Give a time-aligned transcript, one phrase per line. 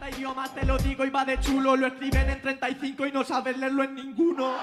[0.00, 1.76] 50 idiomas, te lo digo, y va de chulo.
[1.76, 4.54] Lo escriben en 35 y no sabes leerlo en ninguno.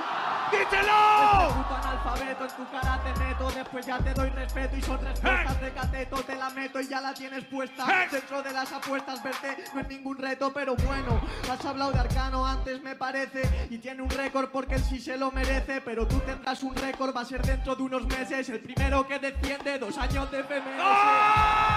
[0.52, 1.54] ¡Díselo!
[1.54, 5.62] Puto analfabeto en tu cara te meto, después ya te doy respeto y son respuestas
[5.62, 7.86] de cateto, te la meto y ya la tienes puesta.
[8.12, 11.22] Dentro de las apuestas verte no es ningún reto, pero bueno,
[11.52, 15.18] has hablado de Arcano antes me parece y tiene un récord porque él sí se
[15.18, 18.62] lo merece, pero tú tendrás un récord, va a ser dentro de unos meses, el
[18.62, 21.77] primero que desciende, dos años de FMS.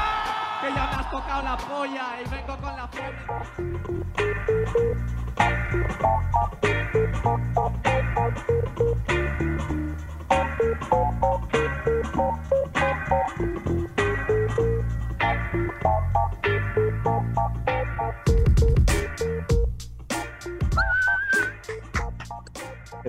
[0.60, 3.50] Que ya me has tocado la polla y vengo con la fome.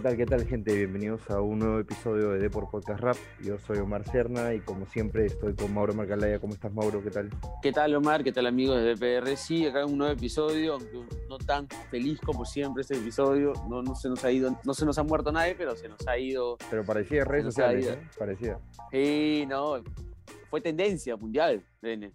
[0.01, 0.75] ¿Qué tal, qué tal, gente?
[0.75, 3.17] Bienvenidos a un nuevo episodio de Deport Podcast Rap.
[3.39, 6.39] Yo soy Omar Serna y como siempre estoy con Mauro Marcalaya.
[6.39, 7.03] ¿Cómo estás, Mauro?
[7.03, 7.29] ¿Qué tal?
[7.61, 8.23] ¿Qué tal Omar?
[8.23, 9.37] ¿Qué tal amigos de DPR?
[9.37, 13.53] Sí, acá un nuevo episodio, aunque no tan feliz como siempre este episodio.
[13.69, 16.07] No, no se nos ha ido, no se nos ha muerto nadie, pero se nos
[16.07, 16.57] ha ido.
[16.71, 18.01] Pero parecía redes sociales, ¿eh?
[18.17, 18.59] Parecía.
[18.89, 19.83] Sí, no,
[20.49, 22.11] fue tendencia mundial, Bene.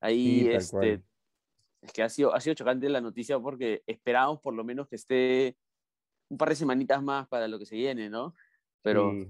[0.00, 1.04] Ahí, Sí, este, cual.
[1.82, 4.96] es que ha sido, ha sido chocante la noticia porque esperábamos por lo menos que
[4.96, 5.58] esté
[6.28, 8.34] un par de semanitas más para lo que se viene, ¿no?
[8.82, 9.28] Pero Sí.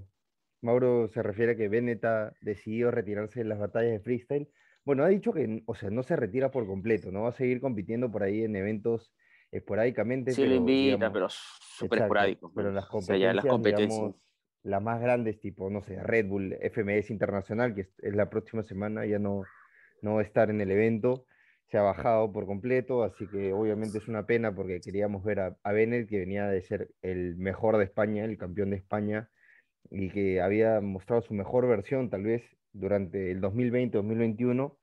[0.61, 4.49] Mauro se refiere a que Bennett ha decidido retirarse de las batallas de freestyle.
[4.83, 7.21] Bueno, ha dicho que, o sea, no se retira por completo, ¿no?
[7.23, 9.13] Va a seguir compitiendo por ahí en eventos
[9.51, 10.31] esporádicamente.
[10.33, 12.51] sí lo pero, invita, digamos, pero súper esporádico.
[12.53, 13.89] Pero las O sea, competencias, las competencias.
[13.89, 14.15] digamos,
[14.63, 18.63] las más grandes, tipo, no sé, Red Bull, FMS Internacional, que es, es la próxima
[18.63, 19.43] semana, ya no,
[20.01, 21.25] no va a estar en el evento.
[21.69, 25.57] Se ha bajado por completo, así que obviamente es una pena porque queríamos ver a,
[25.63, 29.29] a Bennett, que venía de ser el mejor de España, el campeón de España,
[29.91, 34.77] y que había mostrado su mejor versión tal vez durante el 2020-2021,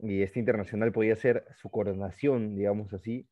[0.00, 3.28] y este internacional podía ser su coronación, digamos así.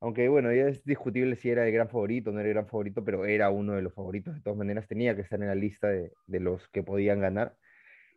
[0.00, 2.66] Aunque bueno, ya es discutible si era el gran favorito o no era el gran
[2.66, 4.34] favorito, pero era uno de los favoritos.
[4.34, 7.56] De todas maneras, tenía que estar en la lista de, de los que podían ganar.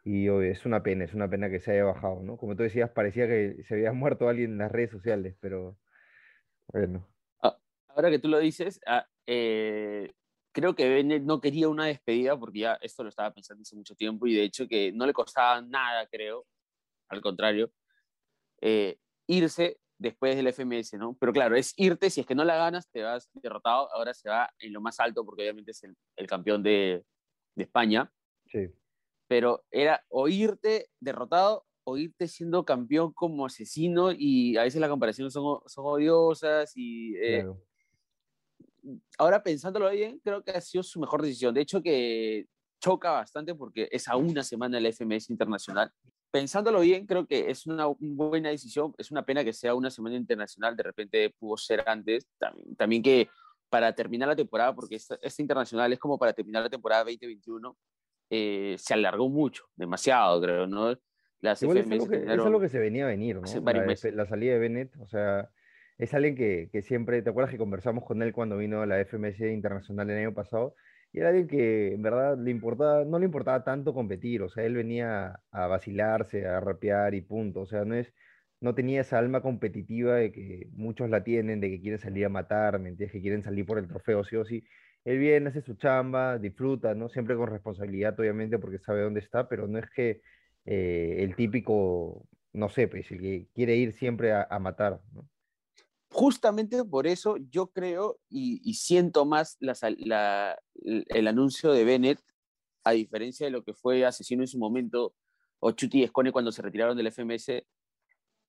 [0.06, 2.38] Y oye, es una pena, es una pena que se haya bajado, ¿no?
[2.38, 5.78] Como tú decías, parecía que se había muerto alguien en las redes sociales, pero
[6.68, 7.08] bueno,
[7.96, 10.12] Ahora que tú lo dices, ah, eh,
[10.52, 13.96] creo que Bennett no quería una despedida porque ya esto lo estaba pensando hace mucho
[13.96, 16.46] tiempo y de hecho que no le costaba nada, creo,
[17.08, 17.72] al contrario,
[18.60, 21.16] eh, irse después del FMS, ¿no?
[21.18, 24.28] Pero claro, es irte, si es que no la ganas, te vas derrotado, ahora se
[24.28, 27.06] va en lo más alto porque obviamente es el, el campeón de,
[27.56, 28.12] de España,
[28.48, 28.74] sí,
[29.28, 34.90] pero era o irte derrotado o irte siendo campeón como asesino y a veces las
[34.90, 37.16] comparaciones son, son odiosas y...
[37.18, 37.62] eh, claro.
[39.18, 41.54] ahora pensándolo bien, creo que ha sido su mejor decisión.
[41.54, 42.48] De hecho, que
[42.80, 45.92] choca bastante porque es a una semana el FMS internacional.
[46.32, 48.94] Pensándolo bien, creo que es una buena decisión.
[48.98, 50.76] Es una pena que sea una semana internacional.
[50.76, 52.28] De repente pudo ser antes.
[52.38, 53.30] También, también que
[53.70, 57.76] para terminar la temporada, porque esta, esta internacional es como para terminar la temporada 2021,
[58.30, 60.98] eh, se alargó mucho, demasiado, creo, ¿no?
[61.42, 63.42] Las Igual es algo, que, es algo que se venía a venir, ¿no?
[63.44, 65.50] La, de- la salida de Bennett, o sea,
[65.98, 69.00] es alguien que, que siempre, ¿te acuerdas que conversamos con él cuando vino a la
[69.00, 70.76] FMS Internacional el año pasado?
[71.14, 74.66] Y era alguien que en verdad le importaba, no le importaba tanto competir, o sea,
[74.66, 78.14] él venía a vacilarse, a rapear y punto, o sea, no es,
[78.60, 82.30] no tenía esa alma competitiva de que muchos la tienen, de que quieren salir a
[82.30, 83.12] matar, ¿me entiendes?
[83.14, 84.66] Que quieren salir por el trofeo, sí o sí.
[85.06, 87.10] Él viene, hace su chamba, disfruta, ¿no?
[87.10, 90.22] Siempre con responsabilidad, obviamente, porque sabe dónde está, pero no es que
[90.66, 95.00] eh, el típico, no sé, pues, el que quiere ir siempre a, matar,
[96.10, 102.20] justamente por eso yo creo y, siento más el, anuncio de Bennett,
[102.84, 105.14] a diferencia de lo que fue Asesino en su momento,
[105.60, 107.64] o Chuti y cuando se retiraron del FMS,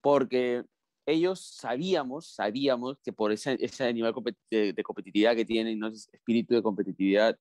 [0.00, 0.64] porque
[1.06, 5.88] ellos sabíamos, sabíamos que por ese, ese nivel compet- de, de competitividad que tienen, ¿no?
[5.88, 7.38] ese espíritu de competitividad,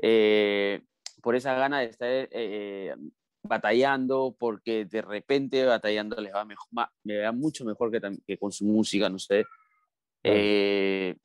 [0.00, 0.82] eh,
[1.22, 2.94] por esa gana de estar eh,
[3.42, 8.64] batallando, porque de repente batallando les va, mejor, va mucho mejor que, que con su
[8.64, 9.44] música, no sé.
[10.22, 11.16] Eh,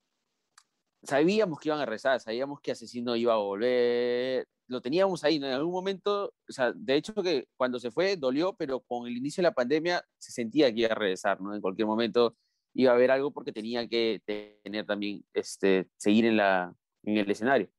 [1.03, 5.47] sabíamos que iban a rezar, sabíamos que Asesino iba a volver, lo teníamos ahí, ¿no?
[5.47, 9.17] en algún momento, o sea, de hecho que cuando se fue dolió, pero con el
[9.17, 11.55] inicio de la pandemia se sentía que iba a regresar, ¿no?
[11.55, 12.35] En cualquier momento
[12.75, 16.73] iba a haber algo porque tenía que tener también, este, seguir en, la,
[17.03, 17.69] en el escenario.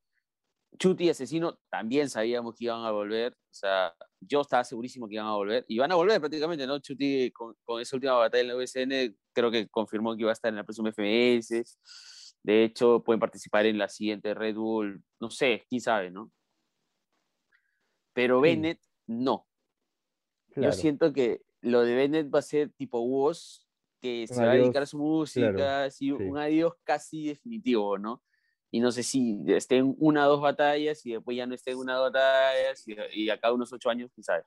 [0.78, 5.14] Chuti y Asesino también sabíamos que iban a volver, o sea, yo estaba segurísimo que
[5.14, 6.78] iban a volver, y van a volver prácticamente, ¿no?
[6.80, 10.32] Chuti con, con esa última batalla en la USN creo que confirmó que iba a
[10.32, 11.78] estar en la próxima FMS,
[12.42, 16.30] de hecho pueden participar en la siguiente Red Bull, no sé, quién sabe, ¿no?
[18.12, 18.40] Pero.
[18.40, 19.46] Bennett no,
[20.52, 20.72] Claro.
[20.72, 23.68] yo siento que lo de Bennett va a ser tipo Woz,
[24.00, 26.12] que se Un va a dedicar a adiós, su música, sí, sí.
[26.12, 28.22] un adiós casi definitivo, ¿no?
[28.72, 31.72] Y no sé si esté en una o dos batallas y después ya no esté
[31.72, 34.44] en una o dos batallas y, y acá unos ocho años, quién sabe.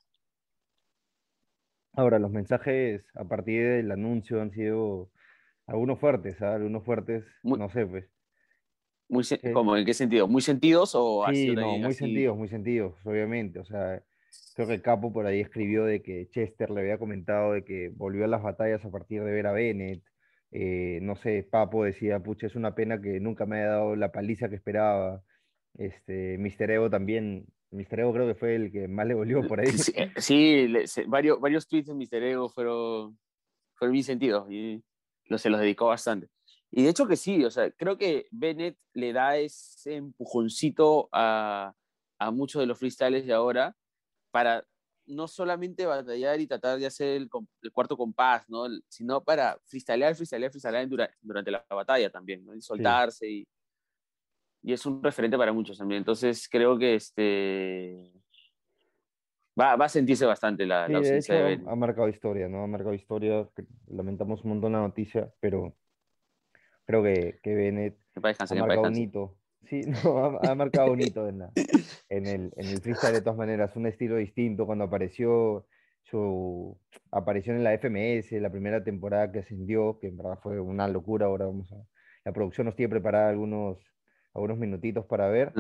[1.94, 5.12] Ahora, los mensajes a partir del anuncio han sido
[5.68, 6.56] algunos fuertes, ¿ah?
[6.56, 8.06] Algunos fuertes, Muy- no sé, pues.
[9.10, 9.38] Muy, Sí.
[9.54, 9.76] ¿Cómo?
[9.78, 10.28] ¿En qué sentido?
[10.28, 12.00] ¿Muy sentidos o Sí, así no, también muy así?
[12.00, 13.60] sentidos, muy sentidos, obviamente.
[13.60, 14.02] O sea,
[14.56, 18.24] creo que Capo por ahí escribió de que Chester le había comentado de que volvió
[18.26, 20.02] a las batallas a partir de ver a Bennett.
[20.52, 24.12] Eh, no sé, Papo decía, pucha, es una pena que nunca me haya dado la
[24.12, 25.22] paliza que esperaba.
[25.78, 26.72] Este, Mr.
[26.72, 28.00] Ego también, Mr.
[28.02, 29.68] Ego creo que fue el que más le volvió por ahí.
[29.68, 32.24] Sí, eh, sí, varios, varios tweets de Mr.
[32.24, 33.18] Ego fueron,
[33.74, 34.82] fueron bien sentidos y
[35.26, 36.30] lo, se los dedicó bastante.
[36.72, 41.74] Y de hecho que sí, o sea, creo que Bennett le da ese empujoncito a,
[42.20, 43.76] a muchos de los freestyles de ahora
[44.32, 44.66] para
[45.06, 47.30] no solamente batallar y tratar de hacer el,
[47.74, 48.66] cuarto compás, ¿no?
[48.88, 52.56] Sino para freestylear, freestylear, freestylear dura- durante la batalla también, ¿no?
[52.56, 53.48] Y soltarse y,
[54.64, 56.00] y es un referente para muchos también.
[56.00, 58.23] Entonces creo que este
[59.60, 62.48] va, va a sentirse bastante la, Sí, la de ausencia hecho, de ha- marcado historia,
[62.48, 62.64] ¿no?
[62.64, 63.48] Ha marcado historia.
[63.88, 65.76] Lamentamos un montón la noticia, pero
[66.86, 69.38] creo que, que Bennett Que para descansar, ha marcado un hito.
[69.66, 71.52] Sí, no, ha, ha marcado un hito en, la-
[72.10, 74.66] en, el, en el freestyle de todas maneras, un estilo distinto.
[74.66, 75.66] Cuando apareció
[76.04, 76.78] su
[77.12, 81.28] aparición en la FMS, la primera temporada que ascendió, que en verdad fue una locura.
[81.28, 81.78] Ahora vamos a.
[82.26, 83.78] La producción nos tiene preparada algunos,
[84.34, 85.52] algunos minutitos para ver.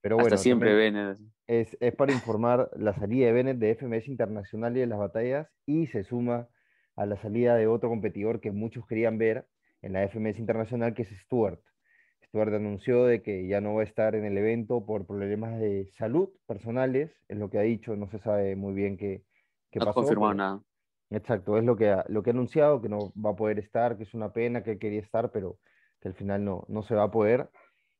[0.00, 1.18] Pero Hasta bueno, siempre Bennett.
[1.46, 5.48] es, es para informar la salida de Bennett de FMS Internacional y de las batallas
[5.66, 6.48] y se suma
[6.96, 9.46] a la salida de otro competidor que muchos querían ver
[9.82, 11.60] en la FMS Internacional, que es Stuart.
[12.26, 15.92] Stuart anunció de que ya no va a estar en el evento por problemas de
[15.98, 19.24] salud personales, es lo que ha dicho, no se sabe muy bien qué,
[19.70, 20.00] qué No pasó.
[20.00, 20.62] confirmado nada.
[21.10, 23.96] Exacto, es lo que ha, lo que ha anunciado, que no va a poder estar,
[23.96, 25.58] que es una pena, que quería estar, pero
[26.00, 27.48] que al final no, no se va a poder.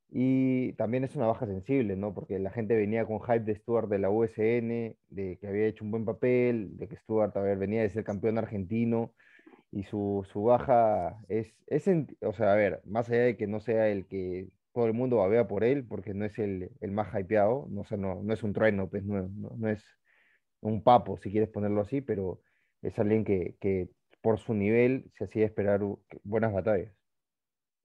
[0.09, 2.15] Y también es una baja sensible, ¿no?
[2.15, 5.85] Porque la gente venía con hype de Stuart de la USN, de que había hecho
[5.85, 9.15] un buen papel, de que Stuart, a ver, venía de ser campeón argentino,
[9.73, 13.47] y su, su baja es, es, en- o sea, a ver, más allá de que
[13.47, 16.93] no sea el que todo el mundo babea por él, porque no es el, el
[16.93, 19.85] más hypeado, no, sé, no, no es un trueno, pues, no, no, no es
[20.61, 22.43] un papo, si quieres ponerlo así, pero
[22.83, 23.91] es alguien que, que
[24.23, 25.81] por su nivel se hacía esperar
[26.25, 26.93] buenas batallas.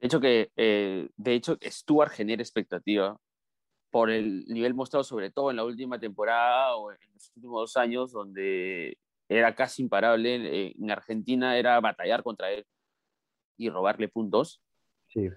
[0.01, 3.18] De hecho, que, eh, de hecho, Stuart genera expectativa
[3.92, 7.77] por el nivel mostrado, sobre todo en la última temporada o en los últimos dos
[7.77, 8.98] años, donde
[9.30, 10.36] era casi imparable.
[10.69, 12.65] eh, En Argentina era batallar contra él
[13.57, 14.62] y robarle puntos.
[15.07, 15.30] Sí,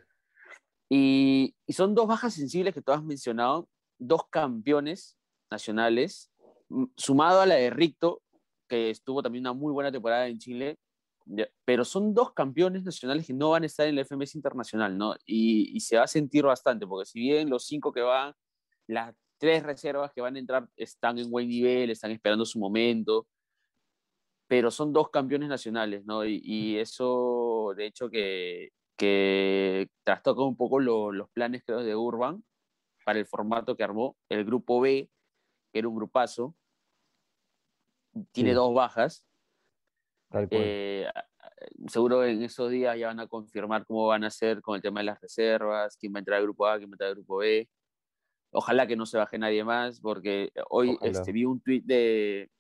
[0.89, 3.69] Y, y son dos bajas sensibles que tú has mencionado,
[3.99, 5.19] dos campeones
[5.51, 6.31] nacionales,
[6.71, 8.23] m- sumado a la de Ricto,
[8.69, 10.79] que estuvo también una muy buena temporada en Chile,
[11.65, 15.15] pero son dos campeones nacionales que no van a estar en la FMS internacional, ¿no?
[15.27, 18.35] Y, y se va a sentir bastante, porque si bien los cinco que van,
[18.87, 23.27] las tres reservas que van a entrar están en buen nivel, están esperando su momento,
[24.47, 26.25] pero son dos campeones nacionales, ¿no?
[26.25, 31.97] Y, y eso, de hecho, que, que trastoca un poco lo- los planes, creo, de
[31.97, 32.45] Urban
[33.05, 34.17] para el formato que armó.
[34.29, 35.11] El grupo B,
[35.73, 36.55] que era un grupazo,
[38.33, 38.55] tiene Sí.
[38.55, 39.25] dos bajas.
[40.35, 40.63] Tal cual.
[40.65, 41.09] Eh,
[41.89, 45.01] seguro en esos días ya van a confirmar cómo van a hacer con el tema
[45.01, 47.15] de las reservas, quién va a entrar al grupo A, quién va a entrar al
[47.17, 47.69] grupo B.
[48.53, 52.51] Ojalá que no se baje nadie más, porque hoy este, vi un tweet de.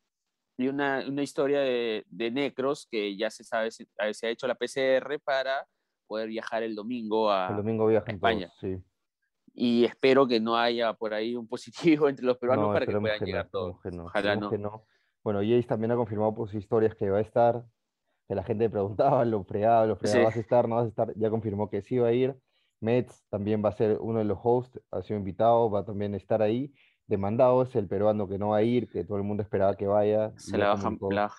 [0.56, 4.30] Vi una, una historia de, de Necros que ya se sabe, si- a- se ha
[4.30, 5.66] hecho la PCR para
[6.06, 7.48] poder viajar el domingo a.
[7.50, 8.48] El domingo viajan España.
[8.60, 8.82] todos, sí.
[9.56, 12.92] Y espero que no haya por ahí un positivo entre los peruanos No, para que
[12.92, 13.76] puedan que no, llegar todos.
[13.76, 14.50] esperemos que no, Ojalá no.
[14.50, 14.86] que no.
[15.22, 17.64] Bueno, Jace también ha confirmado por sus historias que va a estar,
[18.28, 20.24] que la gente preguntaba, lo fregaba, lo fregaba, Sí.
[20.24, 20.68] ¿vas a estar?
[20.68, 21.12] ¿No vas a estar?
[21.16, 22.36] Ya confirmó que sí va a ir.
[22.80, 26.14] Mets también va a ser uno de los hosts, ha sido invitado, va a también
[26.14, 26.72] estar ahí.
[27.06, 29.86] Demandado es el peruano que no va a ir, que todo el mundo esperaba que
[29.86, 30.32] vaya.
[30.36, 30.98] Se la bajan.
[31.10, 31.32] la-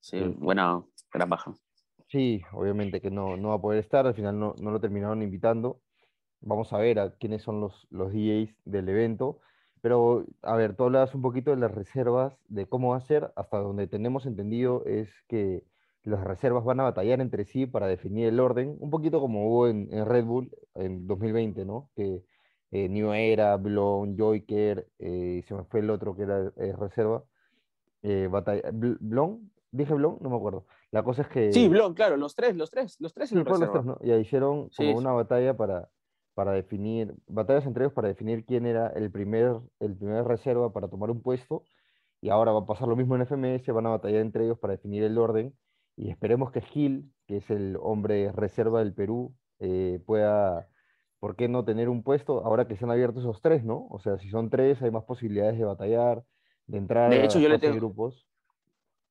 [0.00, 0.36] sí, Sí.
[0.38, 1.54] buena, gran baja.
[2.08, 5.22] Sí, obviamente que no, no va a poder estar, al final no, no lo terminaron
[5.22, 5.80] invitando.
[6.40, 9.38] Vamos a ver a quiénes son los, los DJs del evento.
[9.80, 13.32] Pero, a ver, tú hablabas un poquito de las reservas, de cómo va a ser.
[13.36, 15.64] Hasta donde tenemos entendido es que
[16.04, 19.68] las reservas van a batallar entre sí para definir el orden, un poquito como hubo
[19.68, 21.90] en, en Red Bull en 2020, ¿no?
[21.94, 22.22] Que
[22.70, 27.24] eh, New Era, Blon, Joyker, eh, se me fue el otro que era eh, reserva.
[28.02, 29.52] Eh, batalla, Bl- ¿Blon?
[29.70, 30.18] ¿Dije Blon?
[30.20, 30.66] No me acuerdo.
[30.90, 31.52] La cosa es que...
[31.52, 33.72] Sí, Blon, claro, los tres, los tres, los tres en Sí, los reserva.
[33.74, 33.98] tres, ¿no?
[34.02, 34.92] Ya hicieron como Sí, sí.
[34.94, 35.88] una batalla para,
[36.34, 40.88] para definir, batallas entre ellos para definir quién era el primer, el primer reserva para
[40.88, 41.62] tomar un puesto.
[42.20, 44.72] Y ahora va a pasar lo mismo en FMS, van a batallar entre ellos para
[44.72, 45.54] definir el orden.
[45.96, 50.68] Y esperemos que Gil, que es el hombre reserva del Perú, eh, pueda,
[51.20, 53.86] ¿por qué no tener un puesto ahora que se han abierto esos tres, ¿no?
[53.90, 56.24] O sea, si son tres, hay más posibilidades de batallar,
[56.66, 58.26] de entrar De hecho, a yo le tengo- grupos.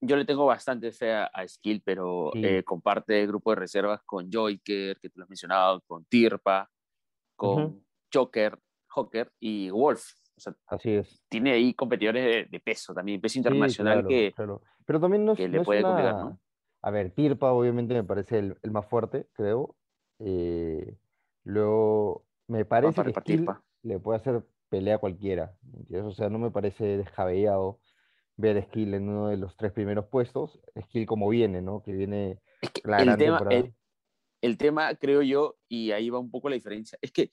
[0.03, 2.41] Yo le tengo bastante fe a, a Skill, pero Sí.
[2.43, 6.67] eh, comparte grupo de reservas con Joyker, que tú lo has mencionado, con Tirpa,
[7.35, 7.83] con Ujú.
[8.11, 8.57] Joker,
[8.87, 10.03] Joker y Wolf.
[10.35, 11.21] O sea, Así es.
[11.29, 14.61] tiene ahí competidores de, de peso también, peso Sí, internacional claro, que, claro.
[14.85, 16.39] Pero también no es, que le puede complicar, una- ¿no?
[16.81, 19.75] A ver, Tirpa obviamente me parece el, el más fuerte, creo.
[20.19, 20.97] Eh,
[21.43, 23.45] luego, me parece que
[23.83, 25.57] le puede hacer pelea a cualquiera.
[25.73, 26.05] ¿entiendes?
[26.11, 27.79] O sea, no me parece descabellado
[28.37, 30.59] ver a Skill en uno de los tres primeros puestos.
[30.81, 31.83] Skill como viene, ¿no?
[31.83, 33.75] Que viene Es que la el gran tema, el,
[34.41, 37.31] el tema, creo yo, y ahí va un poco la diferencia, es que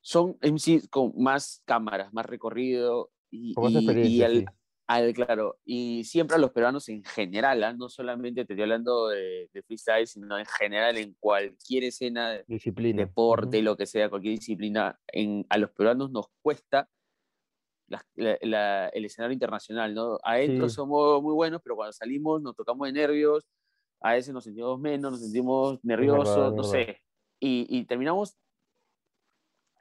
[0.00, 4.44] son MCs con más cámaras, más recorrido y, y- y experiencia, al, sí.
[4.86, 7.72] Al- claro, y siempre a los peruanos en general, ¿ah?
[7.72, 12.98] no solamente te estoy hablando de, de freestyle, sino en general en cualquier escena, Disciplina.
[13.02, 13.64] deporte, Ujú.
[13.64, 16.88] lo que sea, cualquier disciplina, en, a los peruanos nos cuesta
[17.88, 20.18] la- la- la- el escenario internacional, ¿no?
[20.22, 20.74] Adentro Sí.
[20.76, 23.46] somos muy buenos, pero cuando salimos nos tocamos de nervios,
[24.00, 27.00] a veces nos sentimos menos, nos sentimos nerviosos, no sé,
[27.40, 28.36] y, y terminamos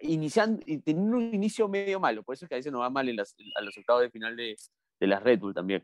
[0.02, 2.90] iniciando y teniendo un inicio medio malo, por eso es que a veces nos va
[2.90, 4.56] mal en las- a los octavos de final de,
[5.02, 5.84] de las Red Bull también.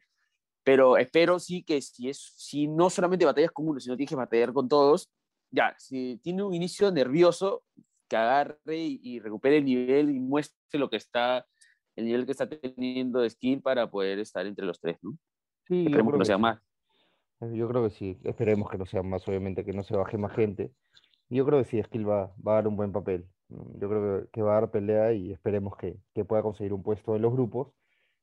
[0.64, 4.16] Pero espero sí que si, es, si no solamente batallas con uno, sino tienes que
[4.16, 5.12] batallar con todos,
[5.52, 7.64] ya, si tiene un inicio nervioso,
[8.08, 11.46] que agarre y, y recupere el nivel y muestre lo que está,
[11.96, 15.18] el nivel que está teniendo de skill para poder estar entre los tres, ¿no?
[15.68, 16.42] Sí, Esperemos que no sea sí.
[16.42, 16.62] más.
[17.40, 20.34] Yo creo que sí, esperemos que no sea más, obviamente, que no se baje más
[20.34, 20.72] gente.
[21.30, 23.28] Yo creo que sí, Skill va, va a dar un buen papel.
[23.50, 26.84] Yo creo que, que va a dar pelea y esperemos que, que pueda conseguir un
[26.84, 27.74] puesto en los grupos.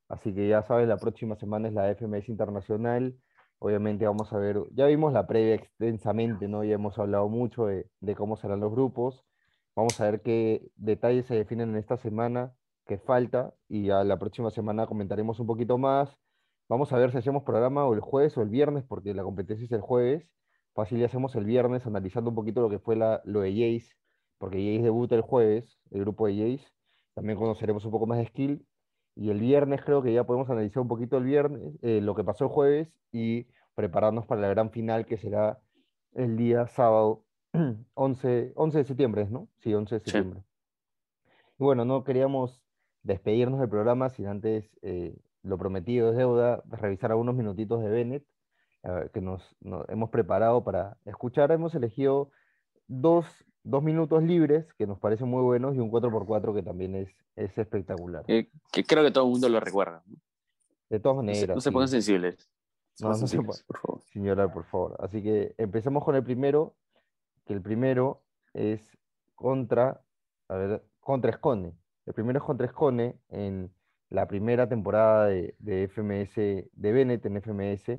[0.09, 3.17] Así que ya sabes, la próxima semana es la FMS Internacional.
[3.59, 6.65] Obviamente vamos a ver, ya vimos la previa extensamente, ¿no?
[6.65, 9.25] Ya hemos hablado mucho de, cómo serán los grupos.
[9.75, 12.55] Vamos a ver qué detalles se definen en esta semana,
[12.87, 16.19] qué falta, y ya la próxima semana comentaremos un poquito más.
[16.69, 19.65] Vamos a ver si hacemos programa o el jueves o el viernes, porque la competencia
[19.65, 20.31] es el jueves.
[20.75, 23.95] Fácil, ya hacemos el viernes analizando un poquito lo que fue la, lo de Jace,
[24.39, 26.69] porque Jace debuta el jueves, el grupo de Jace.
[27.15, 28.67] También conoceremos un poco más de skill.
[29.17, 32.25] Y el viernes creo que ya podemos analizar un poquito el viernes, eh, lo que
[32.25, 35.61] pasó el jueves y prepararnos para la gran final que será
[36.15, 37.25] el día sábado
[37.95, 39.49] 11, 11 de septiembre, ¿no?
[39.59, 40.11] Sí, 11 de Sí.
[40.11, 40.43] septiembre.
[41.59, 42.63] Y bueno, no queríamos
[43.03, 48.27] despedirnos del programa sin antes, eh, lo prometido es deuda, revisar algunos minutitos de Bennett
[48.83, 51.53] eh, que nos, nos hemos preparado para escuchar.
[51.53, 52.31] Hemos elegido
[52.87, 53.27] dos,
[53.63, 57.57] dos minutos libres que nos parecen muy buenos y un 4x4 que también es, es
[57.59, 58.25] espectacular.
[58.29, 60.03] Eh, que creo que todo el mundo lo recuerda.
[60.07, 60.17] ¿no?
[60.91, 61.55] De todas No se, maneras.
[61.57, 61.73] no se sí.
[61.73, 62.51] pongan sensibles.
[63.01, 64.01] No, No, no se sensibles, por favor.
[64.15, 64.97] llorar, por favor.
[65.01, 66.77] Así que empecemos con el primero,
[67.45, 68.23] que el primero
[68.53, 68.97] es
[69.35, 70.01] contra,
[70.49, 71.73] a ver, contra Escone.
[72.07, 73.73] El primero es contra Escone en
[74.11, 77.99] la primera temporada de, de FMS, de Bennett en FMS,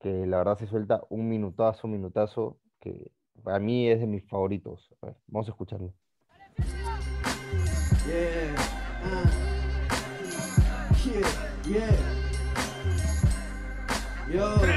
[0.00, 3.12] que la verdad se suelta un minutazo, minutazo, que
[3.42, 4.94] para mí es de mis favoritos.
[5.26, 5.92] Vamos a escucharlo.
[14.32, 14.75] Yo.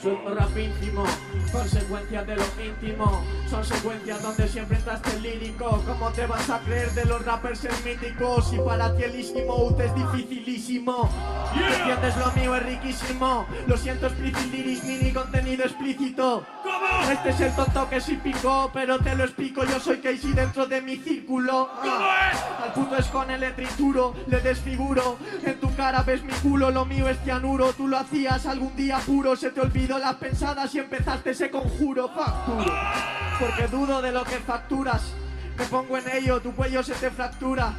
[0.00, 1.04] 3, 2, 1 y Soy un rapísimo,
[1.52, 3.24] consecuencia de lo íntimo.
[3.48, 5.82] Son secuencias donde siempre entraste lírico.
[5.86, 8.42] ¿Cómo te vas a creer de los rappers el mítico?
[8.42, 9.34] Si para ti el es
[9.94, 11.08] dificilísimo.
[11.78, 12.16] ¿Entiendes?
[12.16, 13.46] Lo mío es riquísimo.
[13.66, 16.44] Lo siento, explicit lyrics, mini contenido explícito.
[16.62, 17.10] ¿Cómo?
[17.10, 19.64] Este es el tonto que sí picó, pero te lo explico.
[19.64, 21.70] Yo soy Casey dentro de mi círculo.
[21.80, 22.38] ¿Cómo es?
[22.62, 25.18] Al puto es con el trituro, le desfiguro.
[25.44, 27.72] En tu cara ves mi culo, lo mío es cianuro.
[27.72, 32.08] Tú lo hacías algún día puro, se te olvidó las pensadas y empezaste ese conjuro.
[32.08, 32.72] Facturo,
[33.38, 35.12] porque dudo de lo que facturas.
[35.56, 37.72] Me pongo en ello, tu cuello se te fractura.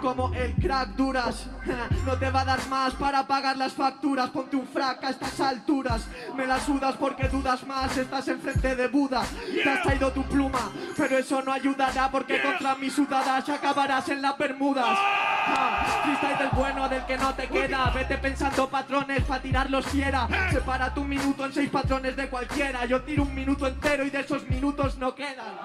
[0.00, 1.46] Como el crack duras,
[2.06, 4.30] no te va a dar más para pagar las facturas.
[4.30, 6.06] Ponte un frac a estas alturas.
[6.36, 9.22] Me la sudas porque dudas más, estás enfrente de Buda.
[9.62, 14.22] Te has traído tu pluma, pero eso no ayudará porque contra mis sudadas acabarás en
[14.22, 14.98] las Bermudas.
[15.44, 17.90] Ah, freestyle del bueno del que no te queda.
[17.90, 20.28] Vete pensando patrones para tirarlos fiera.
[20.50, 22.84] Separa tu minuto en seis patrones de cualquiera.
[22.86, 25.56] Yo tiro un minuto entero y de esos minutos no quedan.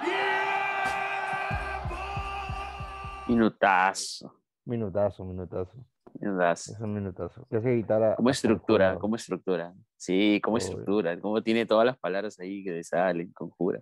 [3.28, 4.34] Minutazo.
[4.66, 5.74] Minutazo, minutazo.
[6.20, 6.74] Minutazo.
[6.74, 7.48] Es un minutazo.
[7.52, 8.98] A- ¿Cómo a estructura?
[9.00, 9.74] ¿Cómo estructura?
[9.96, 10.66] Sí, ¿cómo Obvio.
[10.68, 11.20] estructura?
[11.20, 13.32] ¿Cómo tiene todas las palabras ahí que le salen?
[13.34, 13.82] Conjura.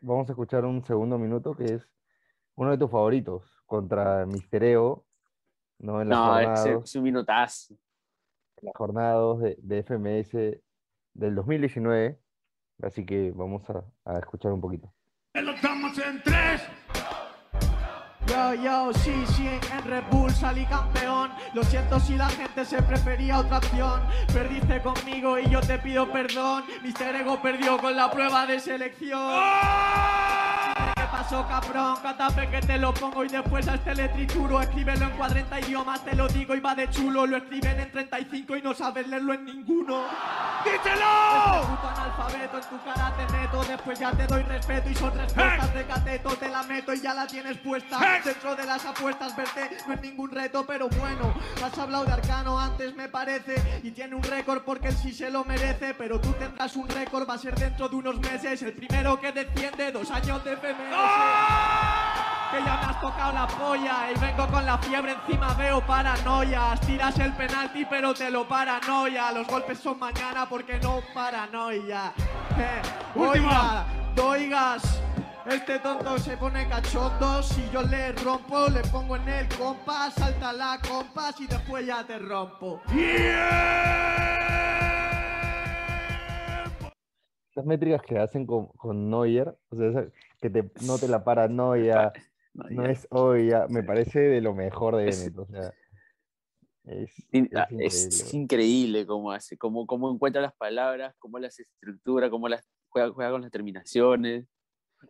[0.00, 1.88] Vamos a escuchar un segundo minuto que es
[2.56, 5.04] uno de tus favoritos contra Mistereo,
[5.78, 6.00] ¿no?
[6.02, 7.74] En las No, jornadas, es, es un minutazo.
[7.74, 10.32] en las jornadas de, de FMS
[11.14, 12.18] del 2019,
[12.82, 14.92] así que vamos a, a escuchar un poquito.
[15.34, 16.62] Lo damos en tres.
[18.26, 21.30] Yo, yo, sí, sí, en Red Bull salí campeón.
[21.54, 24.00] Lo siento si la gente se prefería otra opción.
[24.32, 26.64] Perdiste conmigo y yo te pido perdón.
[26.82, 29.20] Mister Ego perdió con la prueba de selección.
[29.30, 30.15] ¿Qué
[31.26, 31.96] pasó, cabrón?
[32.02, 34.60] Catape que te lo pongo y después a este le trituro.
[34.60, 37.26] Escríbelo en 40 idiomas, te lo digo y va de chulo.
[37.26, 40.04] Lo escriben en 35 y no sabes leerlo en ninguno.
[40.64, 41.06] ¡Díselo!
[41.46, 45.16] Este puto analfabeto en tu cara te meto Después ya te doy respeto y son
[45.16, 48.20] respuestas de cateto Te la meto y ya la tienes puesta Hey.
[48.24, 52.58] Dentro de las apuestas verte no es ningún reto Pero bueno, has hablado de Arcano
[52.58, 56.32] antes me parece Y tiene un récord porque él sí se lo merece Pero tú
[56.32, 60.10] tendrás un récord, va a ser dentro de unos meses El primero que desciende, dos
[60.10, 61.15] años de FMS
[62.50, 66.80] que ya me has tocado la polla y vengo con la fiebre encima veo paranoias
[66.80, 69.32] tiras el penalti pero te lo paranoia.
[69.32, 72.12] Los golpes son mañana porque no paranoia.
[72.58, 72.82] Eh,
[73.14, 73.30] Última.
[73.30, 75.02] oiga doigas
[75.48, 77.40] este tonto se pone cachondo.
[77.40, 82.04] Si yo le rompo le pongo en el compás salta la compás y después ya
[82.04, 82.80] te rompo.
[87.54, 90.06] Las métricas que hacen con, con Neuer, o sea,
[90.40, 92.12] que te, no te la para Neuer,
[92.54, 95.72] no es obvia, me parece de lo mejor de Bennett, o sea,
[96.84, 97.10] es,
[97.54, 99.06] ah, Es, increíble.
[99.06, 103.42] cómo hace, cómo, cómo encuentra las palabras, cómo las estructura, cómo las juega, juega con
[103.42, 104.46] las terminaciones.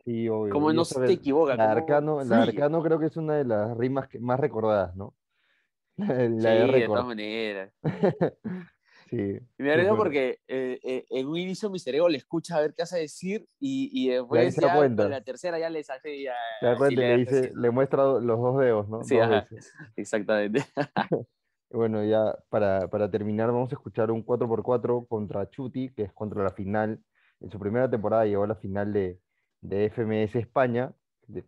[0.04, 0.52] Sí, obvio.
[0.52, 2.42] cómo y no se de- equivoca, La Arcano, la.
[2.42, 5.14] Arcano creo que es una de las rimas que- más recordadas, ¿no?
[5.96, 7.72] La, Sí, de de todas maneras.
[9.08, 9.96] Sí, Y me súper.
[9.96, 13.46] porque eh, eh, en un inicio mi cerebro le escucha a ver qué hace decir
[13.60, 16.34] y, y después ya con la tercera ya le saqué y ya.
[16.76, 19.04] Cuenta le hace dice, le muestra los dos dedos, ¿no?
[19.04, 19.46] Sí, Dos ajá.
[19.96, 20.64] Exactamente.
[21.68, 26.12] Y Bueno, ya para, para terminar, vamos a escuchar un 4x4 contra Chuti, que es
[26.12, 27.00] contra la final.
[27.40, 29.18] En su primera temporada llegó a la final de,
[29.62, 30.92] de FMS España,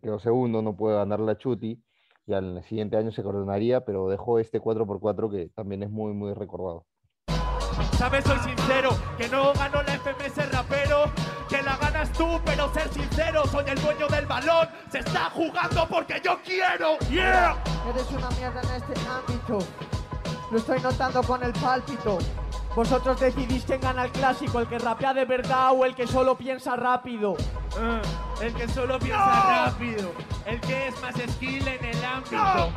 [0.01, 1.81] quedó segundo, no puede ganar la Chuti.
[2.25, 6.11] Ya en el siguiente año se coronaría, pero dejó este 4x4 que también es muy,
[6.13, 6.85] muy recordado.
[7.99, 11.11] Sabes, soy sincero, que no gano la FMS rapero,
[11.49, 15.85] que la ganas tú, pero ser sincero, soy el dueño del balón, se está jugando
[15.85, 16.97] porque yo quiero.
[17.09, 17.61] Yeah.
[17.89, 19.59] Eres una mierda en este ámbito.
[20.49, 22.19] Lo estoy notando con el pálpito.
[22.73, 26.37] Vosotros decidís quién gana el clásico, el que rapea de verdad o el que solo
[26.37, 27.35] piensa rápido.
[27.77, 27.99] Ah,
[28.41, 30.13] el que solo piensa rápido,
[30.45, 32.71] el que es más skill en el ámbito,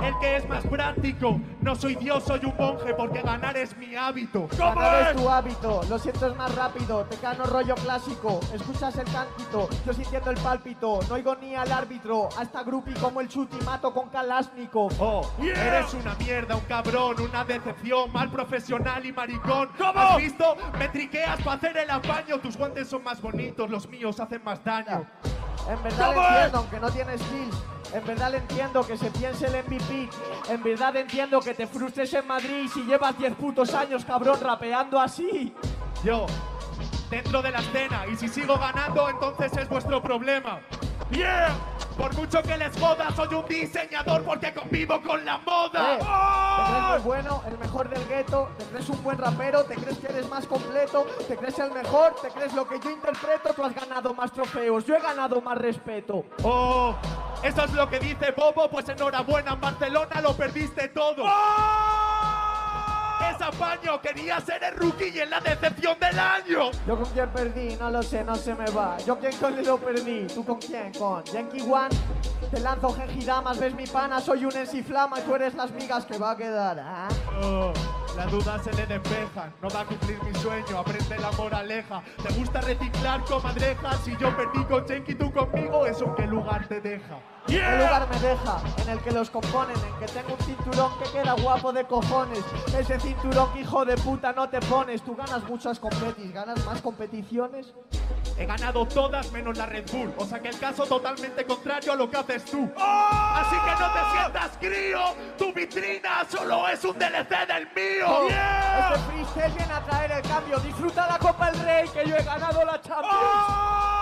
[0.00, 1.40] el que es más práctico.
[1.60, 4.48] No soy Dios, soy un monje porque ganar es mi hábito.
[4.58, 9.04] Ganar es tu hábito, lo siento es más rápido, te cano rollo clásico, escuchas el
[9.10, 13.56] cántito, yo sintiendo el pálpito, no oigo ni al árbitro, hasta grupi como el chuti
[13.64, 14.92] mato con Kalashnikov.
[14.98, 15.78] Oh, Yeah.
[15.78, 19.70] eres una mierda, un cabrón, una decepción, mal profesional y maricón.
[19.94, 20.56] ¿Has visto?
[20.78, 22.38] Me triqueas para hacer el apaño.
[22.38, 25.04] Tus guantes son más bonitos, los míos hacen más daño.
[25.68, 27.56] En verdad ¿Cómo entiendo, aunque no tienes skills.
[27.92, 30.08] En verdad le entiendo que se piense el MVP.
[30.48, 35.00] En verdad entiendo que te frustres en Madrid si llevas 10 putos años, cabrón, rapeando
[35.00, 35.54] así.
[36.04, 36.26] Yo,
[37.10, 40.60] dentro de la escena, y si sigo ganando, entonces es vuestro problema.
[41.10, 41.54] Yeah.
[41.96, 45.94] Por mucho que les joda, soy un diseñador porque convivo con la moda.
[45.94, 48.50] Eh, ¿Te crees muy bueno, el mejor del gueto?
[48.58, 49.64] ¿Te crees un buen rapero?
[49.64, 51.06] ¿Te crees que eres más completo?
[51.26, 52.16] ¿Te crees el mejor?
[52.20, 53.54] ¿Te crees lo que yo interpreto?
[53.54, 56.26] Tú has ganado más trofeos, yo he ganado más respeto.
[56.42, 56.94] Oh,
[57.42, 61.24] eso es lo que dice Bobo, pues enhorabuena, en Barcelona lo perdiste todo.
[63.30, 66.70] Es apaño, quería ser el rookie y en la decepción del año.
[66.86, 68.98] Yo con quién perdí, no lo sé, no se me va.
[68.98, 71.94] Yo quién con lo perdí, tú con quién, con Yankee One.
[72.50, 76.18] Te lanzo Gengidamas, ves mi pana, soy un ensiflama y tú eres las migas que
[76.18, 77.08] va a quedar.
[77.42, 77.72] Oh,
[78.16, 82.02] la duda se le despeja, no va a cumplir mi sueño, aprende la moraleja.
[82.22, 84.00] ¿Te gusta reciclar comadrejas?
[84.04, 87.18] Si yo perdí con Yankee, tú conmigo, ¿eso en qué lugar te deja?
[87.46, 88.60] ¿Qué lugar me deja?
[88.82, 92.40] En el que los componen, en que tengo un cinturón que queda guapo de cojones.
[92.76, 95.02] Ese cinturón que hijo de puta no te pones.
[95.02, 97.72] Tú ganas muchas competis, ganas más competiciones.
[98.38, 101.96] He ganado todas menos la Red Bull, o sea que el caso totalmente contrario a
[101.96, 102.70] lo que haces tú.
[102.76, 105.00] Así que no te sientas crío,
[105.38, 108.28] tu vitrina solo es un DLC del mío.
[108.28, 110.58] Este freestyle viene a traer el cambio.
[110.58, 113.95] Disfruta la Copa del Rey que yo he ganado la Champions.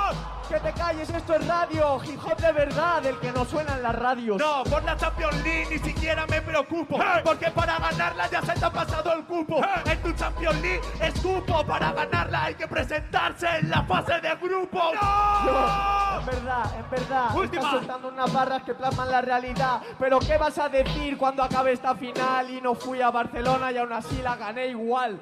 [0.48, 3.82] Que te calles, esto es radio, hip hop de verdad, el que no suena en
[3.82, 4.36] las radios.
[4.38, 8.64] No, por la Champions League ni siquiera me preocupo, porque para ganarla ya se te
[8.64, 9.60] ha pasado el cupo.
[9.86, 14.34] En tu Champions League es cupo, para ganarla hay que presentarse en la fase de
[14.36, 14.80] grupo.
[15.44, 17.62] Yo, en verdad, en verdad, Última.
[17.62, 19.80] estás soltando unas barras que plasman la realidad.
[19.98, 23.78] Pero ¿qué vas a decir cuando acabe esta final y no fui a Barcelona y
[23.78, 25.18] aún así la gané igual?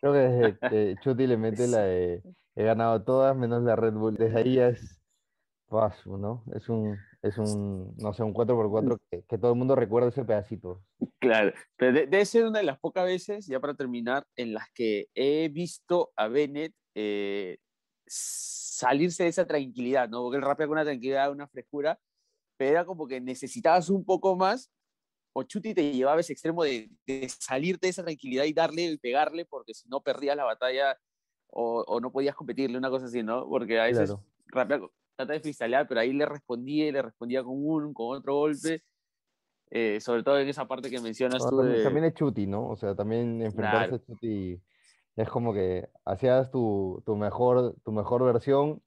[0.00, 2.22] Creo que desde que Chuti le mete la de
[2.56, 4.16] he ganado todas menos la Red Bull.
[4.16, 5.00] Desde ahí ya es
[5.68, 6.44] paso, ¿no?
[6.54, 10.24] Es un, es un, no sé, un 4x4 que, que todo el mundo recuerda ese
[10.24, 10.82] pedacito.
[11.18, 14.70] Claro, pero de- debe ser una de las pocas veces, ya para terminar, en las
[14.72, 17.58] que he visto a Bennett eh,
[18.06, 20.22] salirse de esa tranquilidad, ¿no?
[20.22, 21.98] Porque él rapea con una tranquilidad, una frescura,
[22.56, 24.70] pero era como que necesitabas un poco más,
[25.34, 28.96] o Chuti te llevaba ese extremo de, de salirte de esa tranquilidad y darle y
[28.98, 30.96] pegarle, porque si no perdías la batalla
[31.48, 33.48] o, o no podías competirle, una cosa así, ¿no?
[33.48, 34.24] Porque a veces Claro.
[34.46, 34.80] rapea,
[35.16, 38.82] trata de freestylear, pero ahí le respondía y le respondía con un, con otro golpe.
[39.70, 42.46] eh, sobre todo en esa parte que mencionas No, tú también, de- también es Chuti,
[42.46, 42.68] ¿no?
[42.68, 43.96] O sea, también enfrentarse Claro.
[43.96, 44.62] a Chuti
[45.16, 48.82] es como que hacías tu, tu mejor, tu mejor versión,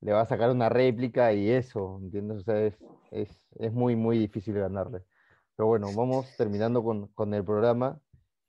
[0.00, 2.38] le vas a sacar una réplica y eso, ¿entiendes?
[2.38, 2.78] O sea, es,
[3.10, 5.02] es, es muy, muy difícil ganarle.
[5.56, 8.00] Pero bueno, vamos terminando con, con el programa.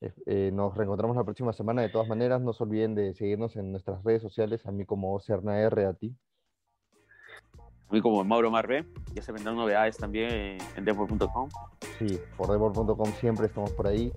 [0.02, 1.82] Eh, nos reencontramos la próxima semana.
[1.82, 5.20] De todas maneras, no se olviden de seguirnos en nuestras redes sociales, a mí como
[5.20, 6.16] Cerna R, a ti.
[7.90, 8.86] A mí como Mauro Marbe.
[9.14, 11.50] Ya se vendrán novedades también en Deport.com.
[11.98, 14.14] Sí, por Deport.com siempre estamos por ahí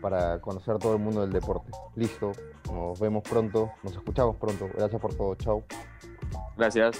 [0.00, 1.70] para conocer todo el mundo del deporte.
[1.94, 2.32] Listo,
[2.72, 4.68] nos vemos pronto, nos escuchamos pronto.
[4.74, 5.62] Gracias por todo, chao.
[6.56, 6.98] Gracias.